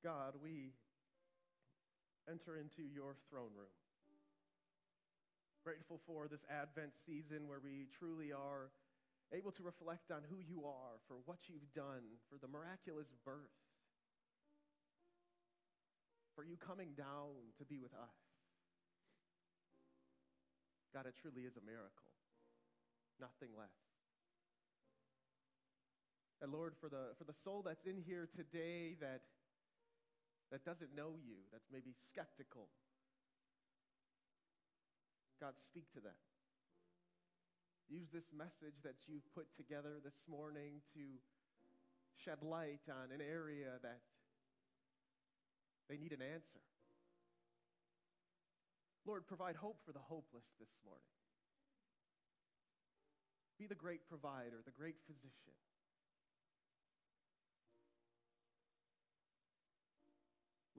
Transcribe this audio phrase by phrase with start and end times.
[0.00, 0.72] God, we
[2.24, 3.76] enter into your throne room.
[5.60, 8.72] Grateful for this Advent season where we truly are
[9.28, 13.52] able to reflect on who you are, for what you've done, for the miraculous birth,
[16.34, 18.16] for you coming down to be with us.
[20.96, 22.10] God, it truly is a miracle,
[23.20, 23.68] nothing less.
[26.40, 29.20] And Lord, for the, for the soul that's in here today that,
[30.50, 32.68] that doesn't know you, that's maybe skeptical,
[35.40, 36.18] God, speak to them.
[37.88, 41.18] Use this message that you've put together this morning to
[42.22, 44.04] shed light on an area that
[45.88, 46.62] they need an answer.
[49.06, 51.10] Lord, provide hope for the hopeless this morning.
[53.58, 55.56] Be the great provider, the great physician.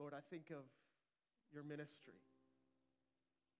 [0.02, 0.66] Lord, I think of
[1.54, 2.18] your ministry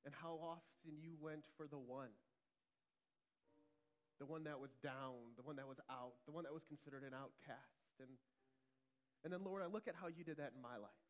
[0.02, 2.10] and how often you went for the one.
[4.18, 7.06] The one that was down, the one that was out, the one that was considered
[7.06, 7.94] an outcast.
[8.02, 8.10] And,
[9.22, 11.06] and then, Lord, I look at how you did that in my life.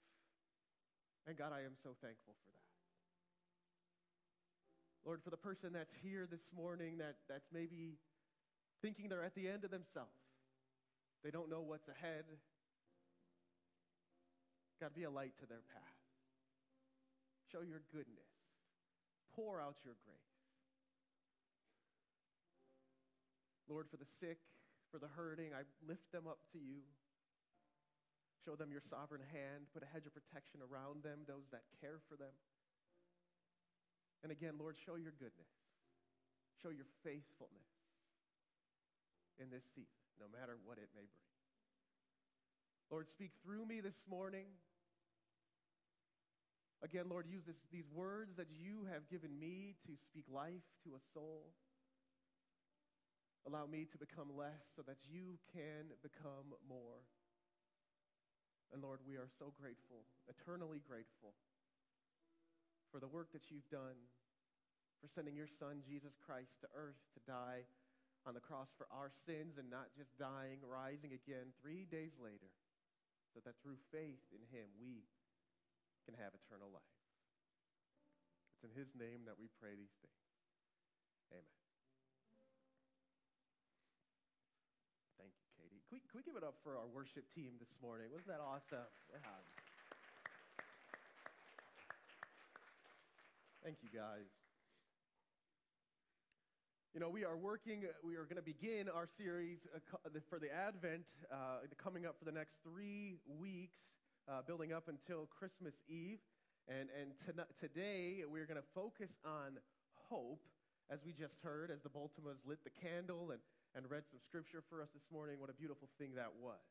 [1.24, 2.68] And God, I am so thankful for that.
[5.08, 7.96] Lord, for the person that's here this morning that, that's maybe
[8.84, 10.12] thinking they're at the end of themselves,
[11.24, 12.28] they don't know what's ahead.
[14.82, 16.02] God, be a light to their path.
[17.54, 18.26] Show your goodness.
[19.30, 20.34] Pour out your grace.
[23.70, 24.42] Lord, for the sick,
[24.90, 26.82] for the hurting, I lift them up to you.
[28.42, 29.70] Show them your sovereign hand.
[29.70, 32.34] Put a hedge of protection around them, those that care for them.
[34.26, 35.54] And again, Lord, show your goodness.
[36.58, 37.70] Show your faithfulness
[39.38, 41.30] in this season, no matter what it may bring.
[42.90, 44.50] Lord, speak through me this morning.
[46.82, 50.98] Again, Lord, use this, these words that you have given me to speak life to
[50.98, 51.54] a soul.
[53.46, 57.06] Allow me to become less so that you can become more.
[58.74, 61.38] And Lord, we are so grateful, eternally grateful,
[62.90, 63.98] for the work that you've done,
[64.98, 67.62] for sending your Son, Jesus Christ, to earth to die
[68.26, 72.50] on the cross for our sins and not just dying, rising again three days later,
[73.34, 75.06] so that through faith in him we
[76.02, 76.98] can have eternal life.
[78.54, 80.22] It's in his name that we pray these things.
[81.30, 81.46] Amen.
[85.18, 85.82] Thank you, Katie.
[85.86, 88.10] Can we, can we give it up for our worship team this morning?
[88.10, 88.86] Wasn't that awesome?
[89.10, 89.22] Yeah.
[93.62, 94.26] Thank you, guys.
[96.94, 100.52] You know, we are working, we are going to begin our series uh, for the
[100.52, 103.80] Advent uh, coming up for the next three weeks
[104.28, 106.18] uh, building up until Christmas Eve.
[106.68, 107.10] And, and
[107.58, 109.58] today we're going to focus on
[110.08, 110.42] hope,
[110.90, 113.40] as we just heard, as the Baltimores lit the candle and,
[113.74, 115.40] and read some scripture for us this morning.
[115.40, 116.62] What a beautiful thing that was.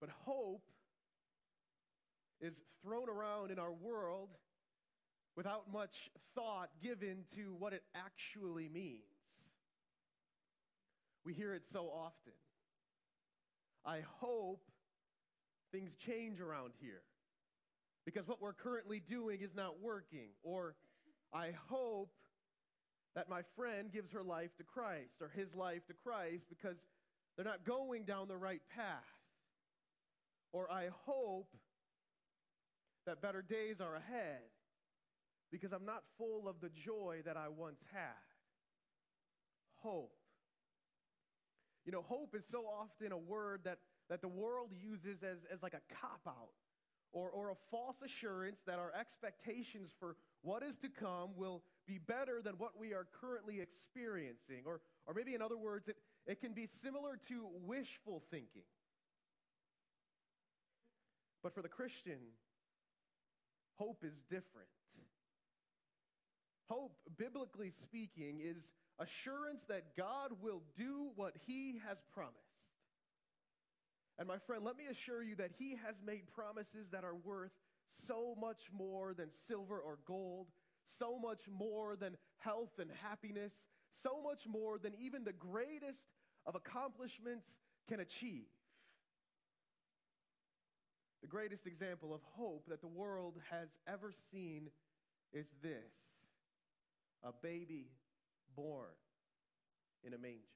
[0.00, 0.62] But hope
[2.40, 4.30] is thrown around in our world
[5.36, 9.02] without much thought given to what it actually means.
[11.24, 12.32] We hear it so often.
[13.84, 14.62] I hope
[15.72, 17.02] things change around here
[18.04, 20.28] because what we're currently doing is not working.
[20.42, 20.74] Or
[21.32, 22.10] I hope
[23.14, 26.76] that my friend gives her life to Christ or his life to Christ because
[27.36, 29.04] they're not going down the right path.
[30.52, 31.48] Or I hope
[33.06, 34.42] that better days are ahead
[35.50, 38.00] because I'm not full of the joy that I once had.
[39.76, 40.19] Hope.
[41.84, 45.62] You know, hope is so often a word that, that the world uses as, as
[45.62, 46.52] like a cop out
[47.12, 51.98] or, or a false assurance that our expectations for what is to come will be
[51.98, 54.62] better than what we are currently experiencing.
[54.64, 55.96] Or, or maybe, in other words, it,
[56.26, 58.62] it can be similar to wishful thinking.
[61.42, 62.18] But for the Christian,
[63.78, 64.68] hope is different.
[66.68, 68.62] Hope, biblically speaking, is
[69.00, 72.36] assurance that God will do what he has promised.
[74.18, 77.52] And my friend, let me assure you that he has made promises that are worth
[78.06, 80.48] so much more than silver or gold,
[80.98, 83.52] so much more than health and happiness,
[84.02, 85.98] so much more than even the greatest
[86.46, 87.46] of accomplishments
[87.88, 88.46] can achieve.
[91.22, 94.68] The greatest example of hope that the world has ever seen
[95.32, 95.92] is this
[97.22, 97.86] a baby
[98.54, 98.94] born
[100.02, 100.46] in a manger.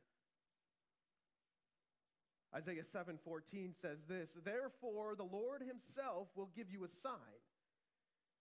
[2.55, 7.41] Isaiah 7:14 says this, "Therefore the Lord himself will give you a sign.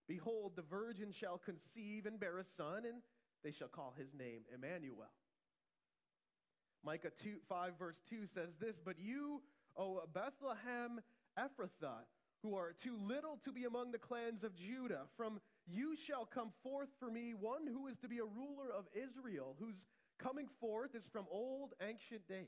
[0.07, 3.01] Behold, the virgin shall conceive and bear a son, and
[3.41, 5.11] they shall call his name Emmanuel."
[6.83, 9.43] Micah 2, 5 verse 2 says this, "But you,
[9.75, 11.01] O Bethlehem
[11.37, 12.05] Ephrathah,
[12.41, 16.51] who are too little to be among the clans of Judah, from you shall come
[16.61, 19.75] forth for me one who is to be a ruler of Israel, whose
[20.19, 22.47] coming forth is from old ancient days."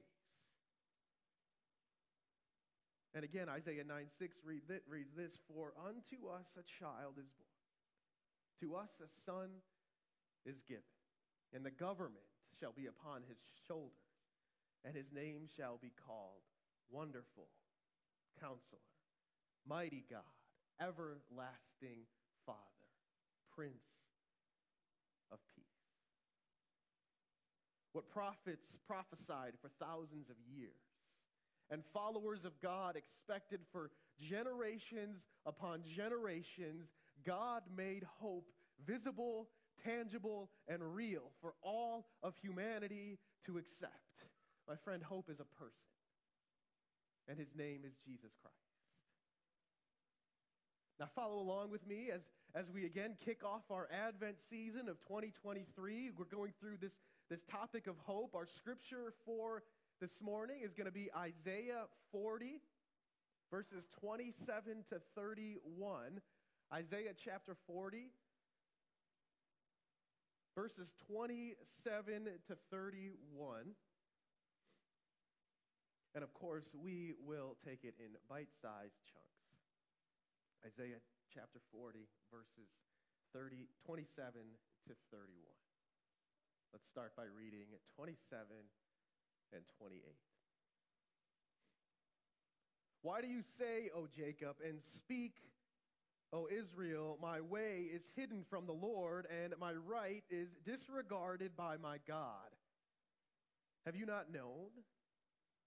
[3.16, 7.56] And again, Isaiah 9 6 read reads this For unto us a child is born,
[8.60, 9.50] to us a son
[10.46, 10.84] is given,
[11.54, 12.28] and the government
[12.60, 13.92] shall be upon his shoulders,
[14.84, 16.44] and his name shall be called
[16.92, 17.48] Wonderful
[18.40, 18.84] Counselor,
[19.66, 20.36] Mighty God,
[20.80, 22.04] Everlasting
[22.46, 22.75] Father,
[23.56, 23.86] Prince
[25.32, 25.64] of Peace.
[27.94, 30.76] What prophets prophesied for thousands of years
[31.72, 36.90] and followers of God expected for generations upon generations,
[37.26, 38.52] God made hope
[38.86, 39.48] visible,
[39.84, 43.94] tangible, and real for all of humanity to accept.
[44.68, 45.94] My friend, hope is a person,
[47.28, 48.56] and his name is Jesus Christ.
[51.00, 52.22] Now, follow along with me as,
[52.56, 56.12] as we again kick off our Advent season of 2023.
[56.18, 56.94] We're going through this,
[57.30, 58.34] this topic of hope.
[58.34, 59.64] Our scripture for
[60.00, 62.62] this morning is going to be Isaiah 40,
[63.52, 66.22] verses 27 to 31.
[66.74, 68.08] Isaiah chapter 40,
[70.56, 73.76] verses 27 to 31.
[76.16, 79.36] And of course, we will take it in bite sized chunks.
[80.66, 81.04] Isaiah
[81.36, 82.72] chapter 40, verses
[83.36, 84.40] 30, 27
[84.88, 85.36] to 31.
[86.72, 87.68] Let's start by reading
[88.00, 88.16] 27
[89.52, 90.00] and 28.
[93.02, 95.36] Why do you say, O Jacob, and speak,
[96.32, 101.76] O Israel, my way is hidden from the Lord, and my right is disregarded by
[101.76, 102.48] my God?
[103.86, 104.72] Have you not known?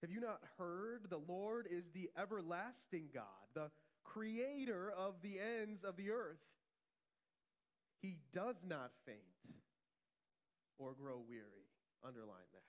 [0.01, 1.11] Have you not heard?
[1.11, 3.69] The Lord is the everlasting God, the
[4.13, 6.41] creator of the ends of the earth.
[8.01, 9.17] He does not faint
[10.77, 11.67] or grow weary.
[12.05, 12.63] Underline that.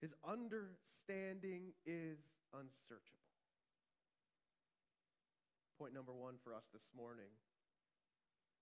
[0.00, 2.18] His understanding is
[2.52, 3.14] unsearchable.
[5.78, 7.30] Point number one for us this morning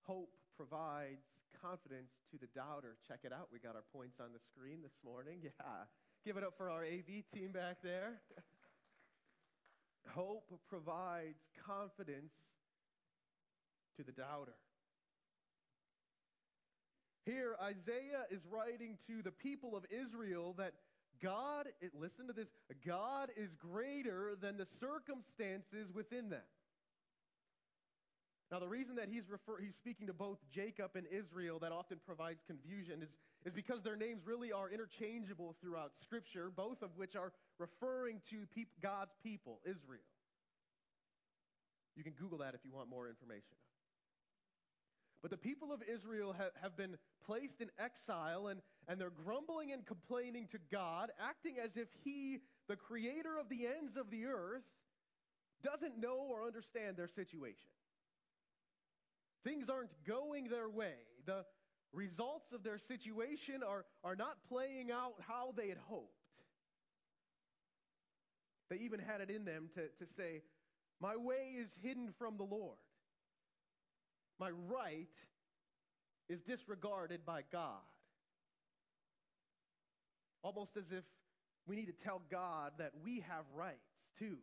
[0.07, 1.27] hope provides
[1.61, 2.97] confidence to the doubter.
[3.07, 3.49] Check it out.
[3.53, 5.43] We got our points on the screen this morning.
[5.45, 5.91] Yeah.
[6.25, 8.19] Give it up for our AV team back there.
[10.09, 12.33] hope provides confidence
[13.97, 14.55] to the doubter.
[17.25, 20.75] Here, Isaiah is writing to the people of Israel that
[21.23, 21.67] God,
[21.99, 22.47] listen to this,
[22.87, 26.47] God is greater than the circumstances within them.
[28.53, 31.99] Now, the reason that he's, refer, he's speaking to both Jacob and Israel that often
[32.07, 33.09] provides confusion is,
[33.47, 38.45] is because their names really are interchangeable throughout Scripture, both of which are referring to
[38.53, 40.03] peop, God's people, Israel.
[41.95, 43.57] You can Google that if you want more information.
[45.23, 49.73] But the people of Israel have, have been placed in exile and, and they're grumbling
[49.73, 54.27] and complaining to God, acting as if He, the creator of the ends of the
[54.27, 54.65] earth,
[55.63, 57.71] doesn't know or understand their situation.
[59.45, 60.95] Things aren't going their way.
[61.25, 61.45] The
[61.93, 66.13] results of their situation are, are not playing out how they had hoped.
[68.69, 70.43] They even had it in them to, to say,
[71.01, 72.79] My way is hidden from the Lord
[74.39, 75.09] my right
[76.29, 77.81] is disregarded by God.
[80.43, 81.05] Almost as if
[81.67, 83.89] we need to tell God that we have rights
[84.19, 84.37] too.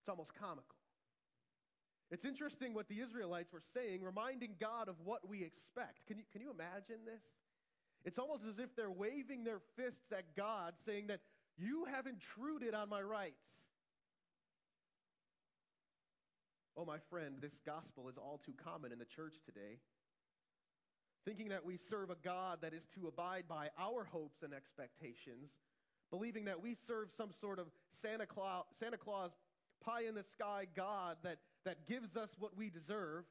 [0.00, 0.77] It's almost comical.
[2.10, 6.06] It's interesting what the Israelites were saying, reminding God of what we expect.
[6.06, 7.20] Can you, can you imagine this?
[8.04, 11.20] It's almost as if they're waving their fists at God, saying that
[11.58, 13.44] you have intruded on my rights.
[16.76, 19.80] Oh, my friend, this gospel is all too common in the church today.
[21.24, 25.50] Thinking that we serve a God that is to abide by our hopes and expectations,
[26.10, 27.66] believing that we serve some sort of
[28.00, 29.32] Santa Claus, Santa Claus
[29.84, 33.24] pie in the sky God that, that gives us what we deserve.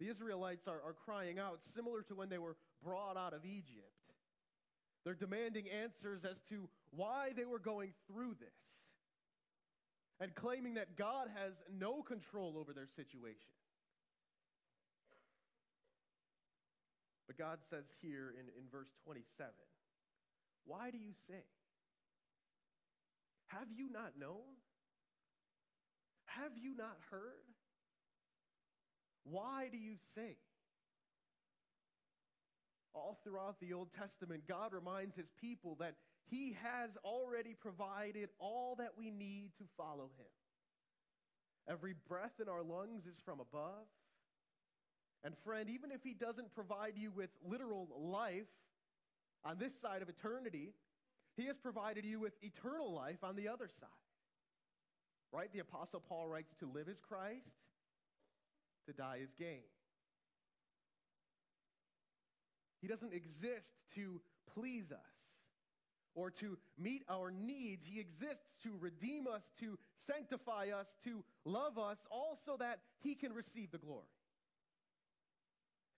[0.00, 3.92] The Israelites are, are crying out, similar to when they were brought out of Egypt.
[5.04, 8.48] They're demanding answers as to why they were going through this
[10.20, 13.54] and claiming that God has no control over their situation.
[17.26, 19.50] But God says here in, in verse 27
[20.66, 21.44] Why do you say?
[23.48, 24.58] Have you not known?
[26.42, 27.46] Have you not heard?
[29.24, 30.36] Why do you say?
[32.94, 35.94] All throughout the Old Testament, God reminds his people that
[36.30, 40.32] he has already provided all that we need to follow him.
[41.68, 43.86] Every breath in our lungs is from above.
[45.24, 48.48] And friend, even if he doesn't provide you with literal life
[49.44, 50.72] on this side of eternity,
[51.36, 54.07] he has provided you with eternal life on the other side.
[55.32, 55.52] Right?
[55.52, 57.44] The Apostle Paul writes to live is Christ,
[58.86, 59.68] to die is gain.
[62.80, 63.66] He doesn't exist
[63.96, 64.20] to
[64.54, 64.98] please us
[66.14, 67.86] or to meet our needs.
[67.86, 73.14] He exists to redeem us, to sanctify us, to love us, all so that he
[73.14, 74.06] can receive the glory.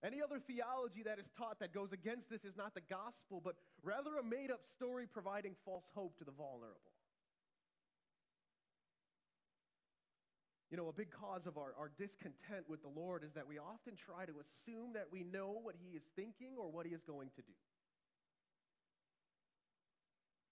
[0.03, 3.57] Any other theology that is taught that goes against this is not the gospel, but
[3.83, 7.00] rather a made up story providing false hope to the vulnerable.
[10.71, 13.59] You know, a big cause of our, our discontent with the Lord is that we
[13.59, 17.03] often try to assume that we know what He is thinking or what He is
[17.03, 17.59] going to do.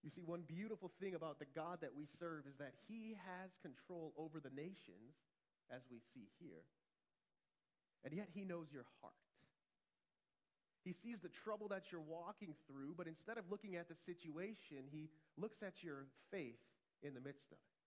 [0.02, 3.54] You see, one beautiful thing about the God that we serve is that He has
[3.62, 5.14] control over the nations,
[5.70, 6.66] as we see here,
[8.02, 9.14] and yet He knows your heart.
[10.82, 14.90] He sees the trouble that you're walking through, but instead of looking at the situation,
[14.90, 16.58] He looks at your faith
[17.02, 17.77] in the midst of it.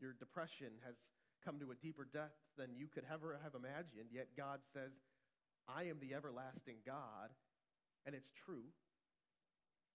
[0.00, 0.96] Your depression has
[1.44, 4.92] come to a deeper depth than you could ever have imagined, yet God says,
[5.68, 7.30] I am the everlasting God,
[8.04, 8.64] and it's true,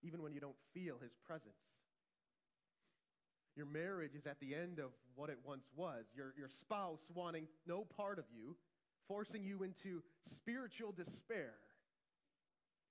[0.03, 1.53] even when you don't feel his presence.
[3.55, 6.05] Your marriage is at the end of what it once was.
[6.15, 8.55] Your, your spouse wanting no part of you,
[9.07, 11.53] forcing you into spiritual despair.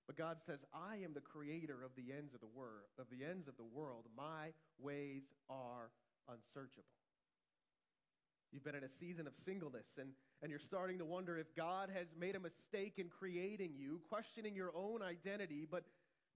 [0.06, 3.25] But God says, I am the creator of the ends of the world of the
[3.25, 4.04] ends of the world.
[4.16, 5.90] My ways are
[6.28, 7.03] unsearchable.
[8.54, 11.90] You've been in a season of singleness and, and you're starting to wonder if God
[11.90, 15.66] has made a mistake in creating you, questioning your own identity.
[15.68, 15.82] But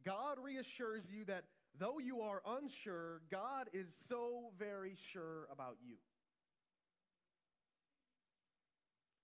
[0.05, 1.45] God reassures you that
[1.79, 5.95] though you are unsure, God is so very sure about you.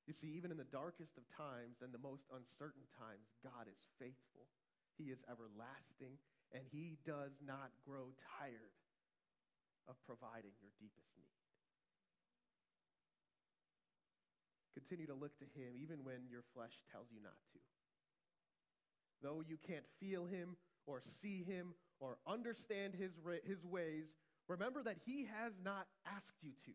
[0.06, 3.80] You see, even in the darkest of times and the most uncertain times, God is
[3.98, 4.46] faithful.
[4.94, 6.14] He is everlasting,
[6.54, 8.78] and He does not grow tired
[9.90, 11.34] of providing your deepest need.
[14.74, 17.58] Continue to look to him even when your flesh tells you not to.
[19.22, 23.12] Though you can't feel him or see him or understand his,
[23.46, 24.04] his ways,
[24.48, 26.72] remember that he has not asked you to.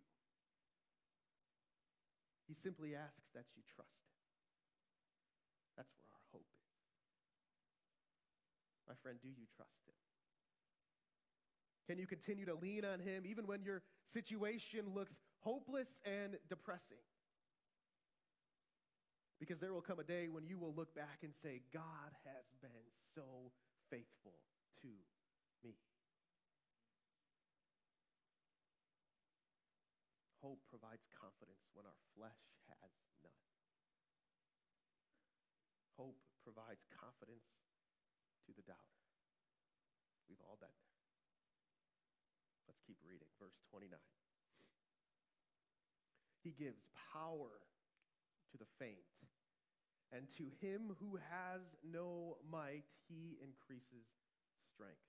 [2.48, 4.16] He simply asks that you trust him.
[5.78, 6.66] That's where our hope is.
[8.88, 9.94] My friend, do you trust him?
[11.86, 17.04] Can you continue to lean on him even when your situation looks hopeless and depressing?
[19.40, 22.44] Because there will come a day when you will look back and say, God has
[22.60, 23.56] been so
[23.88, 24.36] faithful
[24.84, 24.92] to
[25.64, 25.80] me.
[30.44, 32.92] Hope provides confidence when our flesh has
[33.24, 33.48] none.
[35.96, 37.48] Hope provides confidence
[38.48, 39.04] to the doubter.
[40.28, 41.00] We've all been there.
[42.68, 43.28] Let's keep reading.
[43.40, 43.96] Verse 29.
[46.44, 46.80] He gives
[47.12, 47.52] power
[48.52, 49.04] to the faint.
[50.12, 54.10] And to him who has no might, he increases
[54.74, 55.06] strength.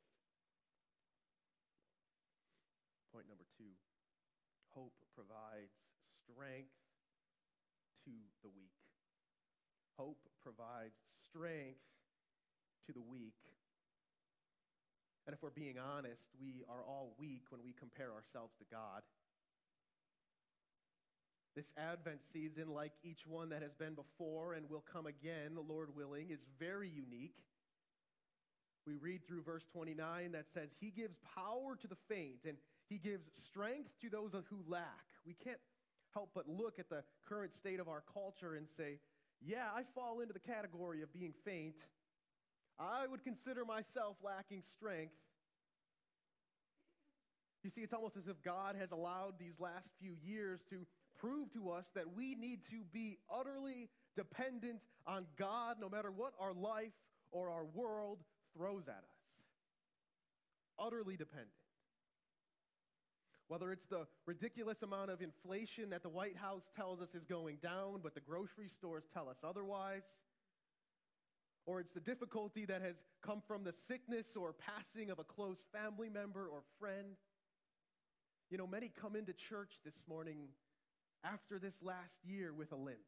[3.12, 3.72] Point number two
[4.74, 5.74] hope provides
[6.22, 6.78] strength
[8.04, 8.76] to the weak.
[9.98, 10.94] Hope provides
[11.26, 11.82] strength
[12.86, 13.36] to the weak.
[15.26, 19.02] And if we're being honest, we are all weak when we compare ourselves to God.
[21.60, 25.60] This Advent season, like each one that has been before and will come again, the
[25.60, 27.36] Lord willing, is very unique.
[28.86, 32.56] We read through verse 29 that says, He gives power to the faint and
[32.88, 35.04] He gives strength to those who lack.
[35.26, 35.60] We can't
[36.14, 38.98] help but look at the current state of our culture and say,
[39.44, 41.76] Yeah, I fall into the category of being faint.
[42.78, 45.12] I would consider myself lacking strength.
[47.62, 50.86] You see, it's almost as if God has allowed these last few years to
[51.20, 56.32] prove to us that we need to be utterly dependent on God no matter what
[56.40, 56.92] our life
[57.30, 58.18] or our world
[58.56, 59.20] throws at us.
[60.78, 61.50] Utterly dependent.
[63.48, 67.56] Whether it's the ridiculous amount of inflation that the White House tells us is going
[67.62, 70.02] down, but the grocery stores tell us otherwise,
[71.66, 75.58] or it's the difficulty that has come from the sickness or passing of a close
[75.72, 77.16] family member or friend.
[78.50, 80.48] You know, many come into church this morning
[81.24, 82.98] after this last year with a limp,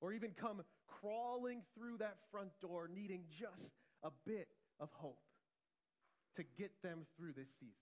[0.00, 0.62] or even come
[1.00, 4.48] crawling through that front door needing just a bit
[4.80, 5.20] of hope
[6.36, 7.72] to get them through this season.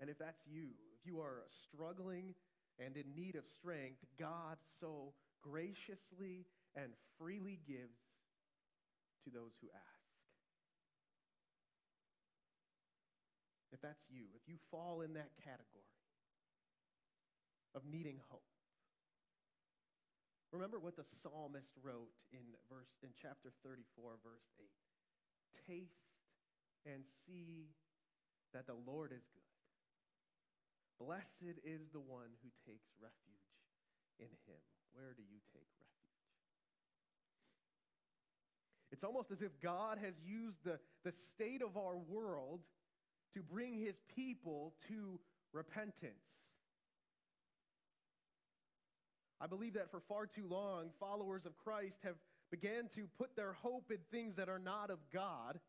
[0.00, 2.34] And if that's you, if you are struggling
[2.78, 6.46] and in need of strength, God so graciously
[6.76, 7.98] and freely gives
[9.24, 9.98] to those who ask.
[13.72, 15.87] If that's you, if you fall in that category
[17.78, 18.42] of needing hope,
[20.50, 24.66] remember what the psalmist wrote in verse in chapter 34 verse 8.
[25.62, 26.10] Taste
[26.82, 27.70] and see
[28.50, 29.54] that the Lord is good.
[30.98, 33.54] Blessed is the one who takes refuge
[34.18, 34.62] in him.
[34.90, 36.18] Where do you take refuge?
[38.90, 42.60] It's almost as if God has used the, the state of our world
[43.34, 45.20] to bring his people to
[45.52, 46.27] repentance.
[49.40, 52.16] I believe that for far too long, followers of Christ have
[52.50, 55.60] began to put their hope in things that are not of God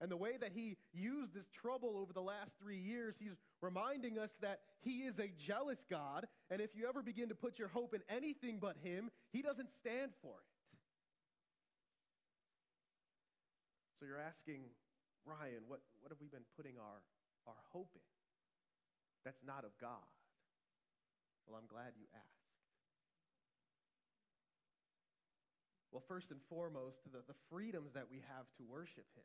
[0.00, 4.18] and the way that he used this trouble over the last three years, he's reminding
[4.18, 6.26] us that he is a jealous God.
[6.50, 9.70] And if you ever begin to put your hope in anything but him, he doesn't
[9.80, 10.52] stand for it.
[13.98, 14.68] So you're asking,
[15.24, 17.00] Ryan, what, what have we been putting our,
[17.46, 18.04] our hope in?
[19.24, 20.04] That's not of God.
[21.46, 22.46] Well, I'm glad you asked.
[25.92, 29.24] Well, first and foremost, the, the freedoms that we have to worship him.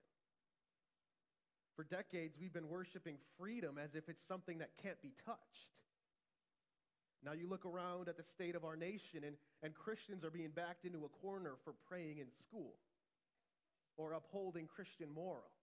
[1.75, 5.71] For decades, we've been worshiping freedom as if it's something that can't be touched.
[7.23, 10.49] Now you look around at the state of our nation, and, and Christians are being
[10.55, 12.73] backed into a corner for praying in school
[13.97, 15.60] or upholding Christian morals.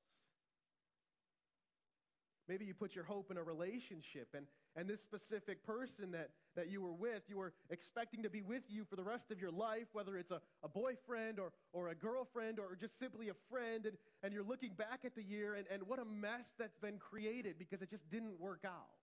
[2.48, 6.70] Maybe you put your hope in a relationship, and, and this specific person that, that
[6.70, 9.50] you were with, you were expecting to be with you for the rest of your
[9.50, 13.84] life, whether it's a, a boyfriend or, or a girlfriend or just simply a friend,
[13.84, 16.96] and, and you're looking back at the year, and, and what a mess that's been
[16.98, 18.96] created because it just didn't work out.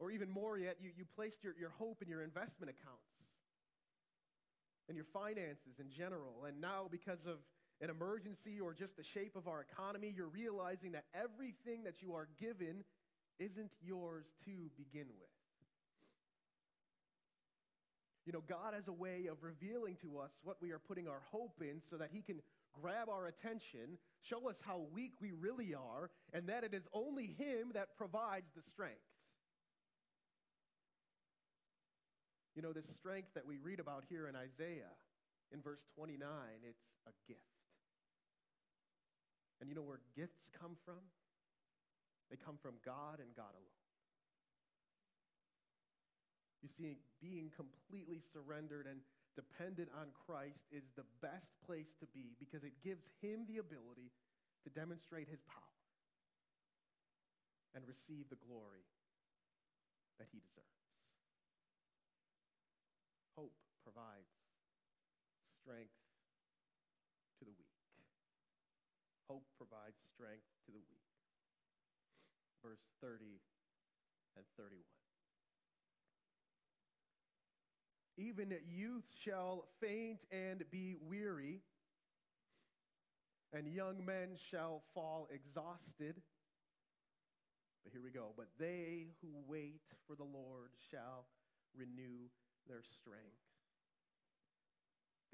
[0.00, 3.06] Or even more yet, you, you placed your, your hope in your investment accounts
[4.88, 7.38] and your finances in general, and now because of
[7.80, 12.14] an emergency or just the shape of our economy, you're realizing that everything that you
[12.14, 12.84] are given
[13.38, 15.28] isn't yours to begin with.
[18.26, 21.20] You know, God has a way of revealing to us what we are putting our
[21.30, 22.40] hope in so that He can
[22.72, 27.34] grab our attention, show us how weak we really are, and that it is only
[27.36, 28.96] Him that provides the strength.
[32.56, 34.94] You know, this strength that we read about here in Isaiah
[35.52, 36.22] in verse 29,
[36.62, 37.53] it's a gift.
[39.60, 41.00] And you know where gifts come from?
[42.30, 43.82] They come from God and God alone.
[46.64, 49.04] You see, being completely surrendered and
[49.36, 54.08] dependent on Christ is the best place to be because it gives him the ability
[54.64, 55.76] to demonstrate his power
[57.76, 58.86] and receive the glory
[60.16, 60.88] that he deserves.
[63.36, 64.30] Hope provides
[65.60, 65.98] strength
[67.38, 67.74] to the weak.
[69.28, 71.08] Hope provides strength to the weak.
[72.62, 73.40] Verse 30
[74.36, 74.84] and 31.
[78.16, 81.62] Even youth shall faint and be weary,
[83.52, 86.22] and young men shall fall exhausted.
[87.82, 88.32] But here we go.
[88.36, 91.26] But they who wait for the Lord shall
[91.76, 92.30] renew
[92.68, 93.53] their strength.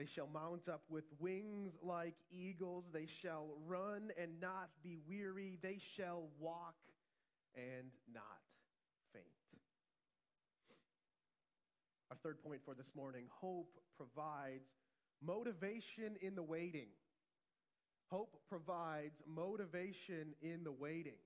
[0.01, 2.85] They shall mount up with wings like eagles.
[2.91, 5.59] They shall run and not be weary.
[5.63, 6.75] They shall walk
[7.55, 8.41] and not
[9.13, 9.27] faint.
[12.11, 14.65] Our third point for this morning hope provides
[15.23, 16.89] motivation in the waiting.
[18.11, 21.21] Hope provides motivation in the waiting.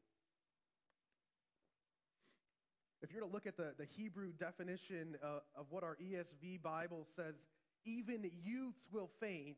[3.03, 7.07] If you're to look at the, the Hebrew definition uh, of what our ESV Bible
[7.15, 7.35] says
[7.85, 9.57] even youths will faint.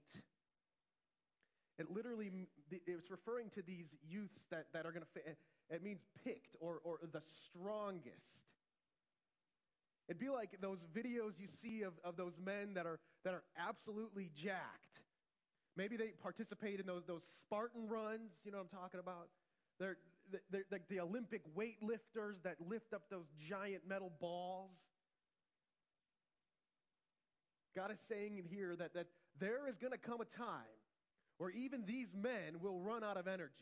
[1.79, 2.31] It literally,
[2.71, 5.37] it's referring to these youths that, that are going to faint.
[5.69, 8.47] It means picked or, or the strongest.
[10.09, 13.43] It'd be like those videos you see of, of those men that are, that are
[13.59, 15.03] absolutely jacked.
[15.77, 19.29] Maybe they participate in those, those Spartan runs, you know what I'm talking about?
[19.79, 19.97] They're,
[20.51, 24.71] they're like the Olympic weightlifters that lift up those giant metal balls.
[27.77, 29.07] God is saying here that, that
[29.39, 30.65] there is going to come a time
[31.37, 33.53] where even these men will run out of energy.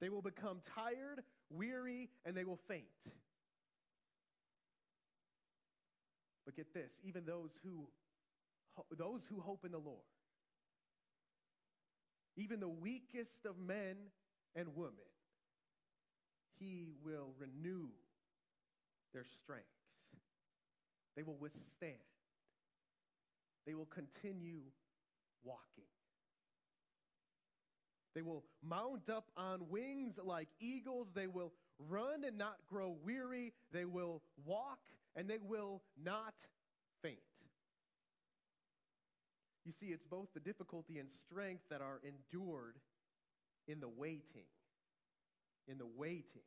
[0.00, 2.82] They will become tired, weary, and they will faint.
[6.44, 7.86] But get this, even those who
[8.98, 9.98] those who hope in the Lord,
[12.36, 13.96] even the weakest of men
[14.56, 14.94] and women,
[16.58, 17.88] he will renew
[19.12, 19.66] their strength.
[21.16, 21.98] They will withstand.
[23.66, 24.60] They will continue
[25.44, 25.84] walking.
[28.14, 31.08] They will mount up on wings like eagles.
[31.14, 31.52] They will
[31.88, 33.52] run and not grow weary.
[33.72, 34.80] They will walk
[35.16, 36.34] and they will not
[37.02, 37.18] faint.
[39.64, 42.76] You see, it's both the difficulty and strength that are endured
[43.68, 44.46] in the waiting.
[45.68, 46.42] In the waiting.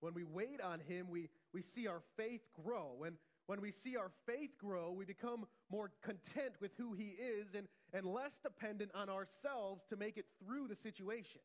[0.00, 3.04] When we wait on Him, we, we see our faith grow.
[3.06, 7.48] And when we see our faith grow, we become more content with who He is
[7.56, 11.40] and, and less dependent on ourselves to make it through the situation.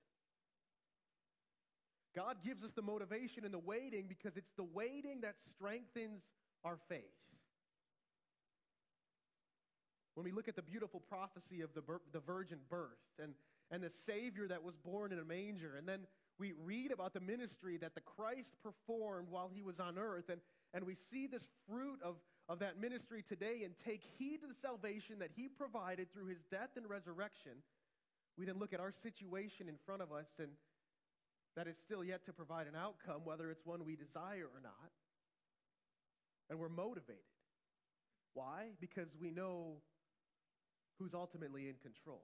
[2.15, 6.21] God gives us the motivation and the waiting because it's the waiting that strengthens
[6.63, 7.03] our faith.
[10.15, 12.89] When we look at the beautiful prophecy of the, the virgin birth
[13.21, 13.33] and,
[13.69, 16.07] and the Savior that was born in a manger, and then
[16.39, 20.41] we read about the ministry that the Christ performed while he was on earth, and,
[20.73, 22.15] and we see this fruit of,
[22.49, 26.39] of that ministry today and take heed to the salvation that he provided through his
[26.51, 27.63] death and resurrection.
[28.38, 30.49] We then look at our situation in front of us, and
[31.56, 34.91] that is still yet to provide an outcome, whether it's one we desire or not.
[36.49, 37.23] And we're motivated.
[38.34, 38.69] Why?
[38.80, 39.77] Because we know
[40.99, 42.21] who's ultimately in control.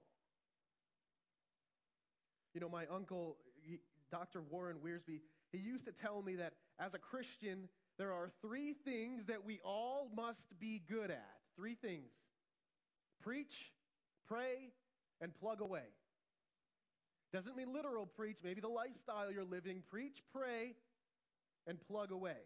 [2.54, 3.80] You know, my uncle, he,
[4.12, 4.42] Dr.
[4.42, 9.24] Warren Wiersbe, he used to tell me that as a Christian, there are three things
[9.28, 11.36] that we all must be good at.
[11.56, 12.12] Three things
[13.22, 13.54] preach,
[14.28, 14.72] pray,
[15.22, 15.86] and plug away.
[17.32, 19.82] Doesn't mean literal preach, maybe the lifestyle you're living.
[19.90, 20.74] Preach, pray,
[21.66, 22.38] and plug away.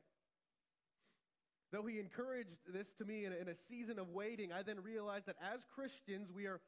[1.71, 4.79] Though he encouraged this to me in a, in a season of waiting, I then
[4.81, 6.61] realized that as Christians, we are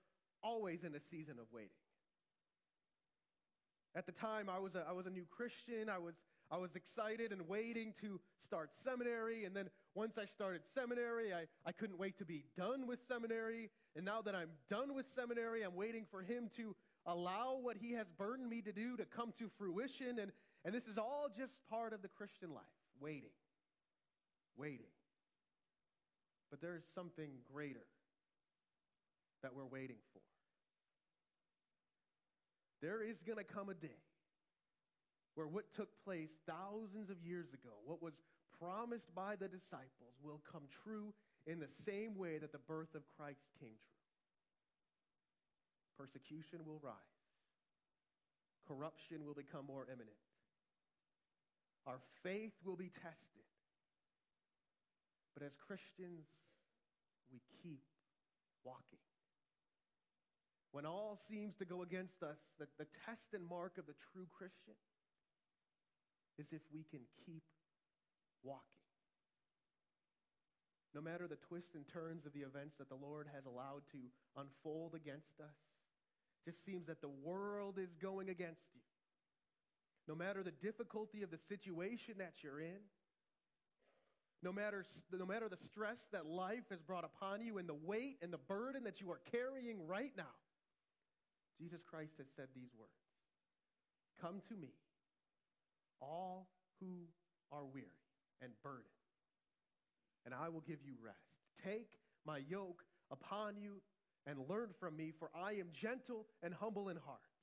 [0.43, 1.69] always in a season of waiting.
[3.95, 5.89] At the time, I was a, I was a new Christian.
[5.89, 6.13] I was,
[6.51, 9.45] I was excited and waiting to start seminary.
[9.45, 13.69] And then once I started seminary, I, I couldn't wait to be done with seminary.
[13.95, 17.93] And now that I'm done with seminary, I'm waiting for him to allow what he
[17.93, 20.19] has burdened me to do to come to fruition.
[20.19, 20.31] And,
[20.65, 22.63] and this is all just part of the Christian life
[22.99, 23.29] waiting
[24.59, 24.91] waiting.
[26.51, 27.85] But there is something greater
[29.41, 30.21] that we're waiting for.
[32.81, 34.01] There is going to come a day
[35.35, 38.13] where what took place thousands of years ago, what was
[38.59, 41.13] promised by the disciples, will come true
[41.47, 44.05] in the same way that the birth of Christ came true.
[45.97, 46.95] Persecution will rise,
[48.67, 50.23] corruption will become more imminent,
[51.87, 53.47] our faith will be tested.
[55.33, 56.27] But as Christians,
[57.31, 57.83] we keep
[58.65, 58.99] walking.
[60.71, 64.27] When all seems to go against us, the, the test and mark of the true
[64.37, 64.75] Christian
[66.39, 67.43] is if we can keep
[68.41, 68.63] walking.
[70.95, 73.99] No matter the twists and turns of the events that the Lord has allowed to
[74.39, 75.59] unfold against us,
[76.45, 78.81] just seems that the world is going against you.
[80.07, 82.81] No matter the difficulty of the situation that you're in,
[84.41, 88.17] no matter, no matter the stress that life has brought upon you and the weight
[88.23, 90.33] and the burden that you are carrying right now,
[91.59, 92.95] Jesus Christ has said these words
[94.21, 94.73] Come to me,
[96.01, 96.47] all
[96.79, 97.07] who
[97.51, 98.03] are weary
[98.41, 98.85] and burdened,
[100.25, 101.17] and I will give you rest.
[101.63, 103.81] Take my yoke upon you
[104.25, 107.33] and learn from me, for I am gentle and humble in heart,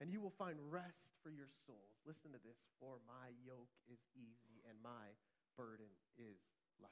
[0.00, 1.96] and you will find rest for your souls.
[2.06, 5.16] Listen to this for my yoke is easy and my
[5.56, 5.88] burden
[6.20, 6.36] is
[6.76, 6.90] light.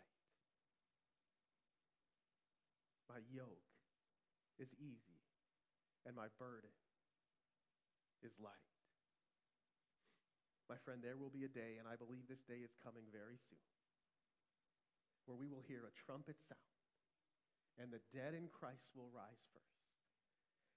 [3.12, 3.69] My yoke
[4.59, 5.21] is easy
[6.07, 6.73] and my burden
[8.25, 8.72] is light.
[10.73, 13.37] My friend, there will be a day, and I believe this day is coming very
[13.53, 13.61] soon,
[15.29, 16.73] where we will hear a trumpet sound,
[17.77, 19.73] and the dead in Christ will rise first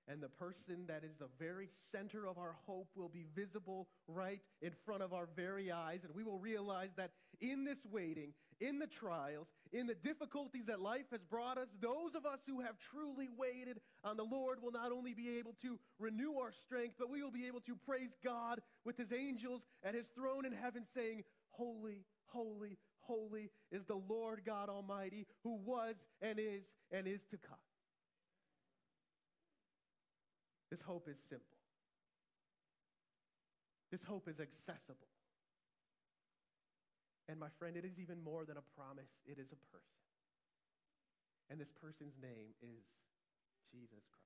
[0.07, 4.39] and the person that is the very center of our hope will be visible right
[4.61, 6.01] in front of our very eyes.
[6.03, 10.79] And we will realize that in this waiting, in the trials, in the difficulties that
[10.79, 14.71] life has brought us, those of us who have truly waited on the Lord will
[14.71, 18.11] not only be able to renew our strength, but we will be able to praise
[18.23, 23.99] God with his angels at his throne in heaven, saying, Holy, holy, holy is the
[24.07, 27.57] Lord God Almighty, who was and is and is to come.
[30.71, 31.45] This hope is simple.
[33.91, 35.07] This hope is accessible.
[37.27, 39.97] And my friend, it is even more than a promise, it is a person.
[41.49, 42.85] And this person's name is
[43.73, 44.25] Jesus Christ.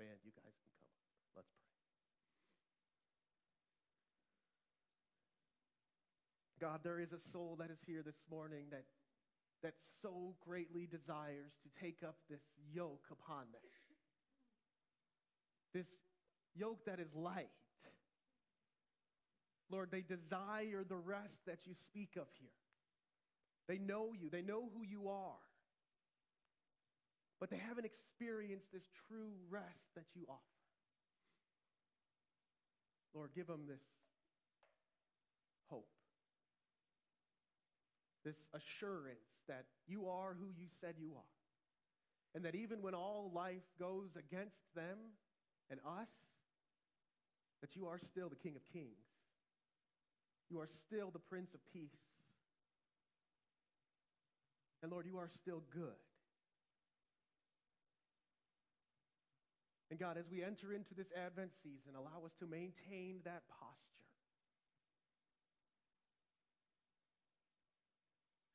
[0.00, 0.96] Band, you guys can come.
[1.36, 1.68] Let's pray.
[6.60, 8.84] God, there is a soul that is here this morning that,
[9.62, 13.64] that so greatly desires to take up this yoke upon them.
[15.74, 15.86] This
[16.54, 17.52] yoke that is light.
[19.70, 22.48] Lord, they desire the rest that you speak of here.
[23.68, 25.44] They know you, they know who you are,
[27.38, 30.40] but they haven't experienced this true rest that you offer.
[33.14, 33.82] Lord, give them this
[35.68, 35.88] hope
[38.28, 41.32] this assurance that you are who you said you are.
[42.34, 44.98] And that even when all life goes against them
[45.70, 46.12] and us,
[47.62, 49.07] that you are still the King of Kings.
[50.50, 52.00] You are still the Prince of Peace.
[54.82, 55.98] And Lord, you are still good.
[59.90, 63.88] And God, as we enter into this Advent season, allow us to maintain that posture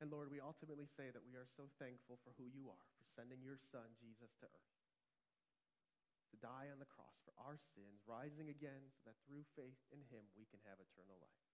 [0.02, 3.08] And Lord, we ultimately say that we are so thankful for who you are, for
[3.16, 4.74] sending your Son, Jesus, to earth
[6.34, 10.02] to die on the cross for our sins, rising again so that through faith in
[10.10, 11.53] him we can have eternal life.